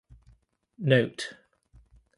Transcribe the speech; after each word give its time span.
Note. 0.79 1.35